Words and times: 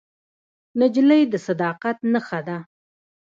نجلۍ 0.79 1.21
د 1.31 1.33
صداقت 1.47 1.97
نښه 2.11 2.39
ده. 2.47 2.57